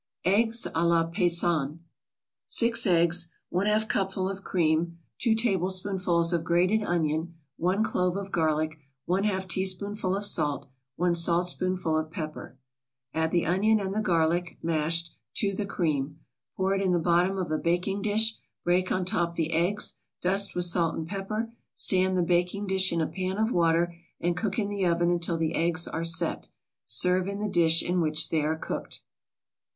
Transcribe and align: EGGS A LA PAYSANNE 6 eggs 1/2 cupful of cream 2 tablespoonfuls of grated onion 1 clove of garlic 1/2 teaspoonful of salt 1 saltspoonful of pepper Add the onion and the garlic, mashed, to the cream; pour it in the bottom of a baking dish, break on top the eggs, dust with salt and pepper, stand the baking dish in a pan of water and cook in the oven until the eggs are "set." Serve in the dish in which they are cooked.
EGGS 0.25 0.65
A 0.73 0.83
LA 0.83 1.03
PAYSANNE 1.03 1.79
6 2.47 2.87
eggs 2.87 3.29
1/2 3.53 3.87
cupful 3.87 4.27
of 4.27 4.43
cream 4.43 4.97
2 5.19 5.35
tablespoonfuls 5.35 6.33
of 6.33 6.43
grated 6.43 6.81
onion 6.81 7.35
1 7.57 7.83
clove 7.83 8.17
of 8.17 8.31
garlic 8.31 8.79
1/2 9.07 9.47
teaspoonful 9.47 10.17
of 10.17 10.25
salt 10.25 10.67
1 10.95 11.13
saltspoonful 11.13 11.95
of 11.95 12.09
pepper 12.09 12.57
Add 13.13 13.29
the 13.29 13.45
onion 13.45 13.79
and 13.79 13.93
the 13.93 14.01
garlic, 14.01 14.57
mashed, 14.63 15.11
to 15.35 15.53
the 15.53 15.67
cream; 15.67 16.21
pour 16.57 16.73
it 16.73 16.81
in 16.81 16.93
the 16.93 16.97
bottom 16.97 17.37
of 17.37 17.51
a 17.51 17.59
baking 17.59 18.01
dish, 18.01 18.33
break 18.63 18.91
on 18.91 19.05
top 19.05 19.33
the 19.35 19.53
eggs, 19.53 19.97
dust 20.23 20.55
with 20.55 20.65
salt 20.65 20.95
and 20.95 21.07
pepper, 21.07 21.53
stand 21.75 22.17
the 22.17 22.23
baking 22.23 22.65
dish 22.65 22.91
in 22.91 23.01
a 23.01 23.07
pan 23.07 23.37
of 23.37 23.51
water 23.51 23.95
and 24.19 24.35
cook 24.35 24.57
in 24.57 24.67
the 24.67 24.83
oven 24.83 25.11
until 25.11 25.37
the 25.37 25.53
eggs 25.53 25.87
are 25.87 26.03
"set." 26.03 26.49
Serve 26.87 27.27
in 27.27 27.37
the 27.37 27.47
dish 27.47 27.83
in 27.83 28.01
which 28.01 28.29
they 28.29 28.41
are 28.41 28.57
cooked. 28.57 29.03